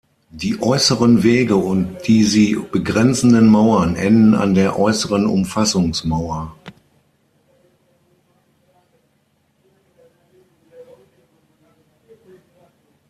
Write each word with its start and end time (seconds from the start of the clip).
Die 0.31 0.59
äußeren 0.59 1.21
Wege 1.21 1.57
und 1.57 2.07
die 2.07 2.23
sie 2.23 2.55
begrenzenden 2.55 3.45
Mauern 3.45 3.95
enden 3.95 4.33
an 4.33 4.55
der 4.55 4.79
äußeren 4.79 5.27
Umfassungsmauer. 5.27 6.55